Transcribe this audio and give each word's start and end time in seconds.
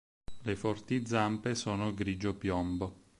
Le 0.45 0.55
forti 0.55 1.05
zampe 1.05 1.53
sono 1.53 1.93
grigio 1.93 2.33
piombo. 2.35 3.01